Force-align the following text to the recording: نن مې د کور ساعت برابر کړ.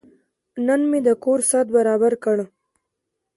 نن 0.65 0.81
مې 0.89 0.99
د 1.07 1.09
کور 1.23 1.39
ساعت 1.49 1.67
برابر 1.75 2.13
کړ. 2.23 2.37